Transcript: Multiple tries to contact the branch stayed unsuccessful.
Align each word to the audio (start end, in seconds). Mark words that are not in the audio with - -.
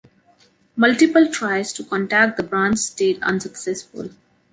Multiple 0.75 1.29
tries 1.29 1.71
to 1.73 1.83
contact 1.83 2.35
the 2.35 2.41
branch 2.41 2.79
stayed 2.79 3.21
unsuccessful. 3.21 4.09